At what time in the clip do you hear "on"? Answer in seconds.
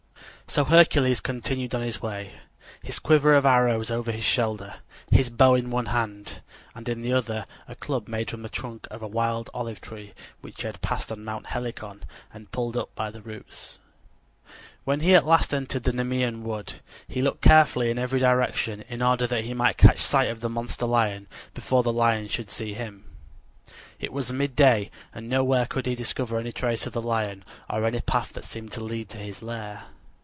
1.73-1.81, 11.09-11.23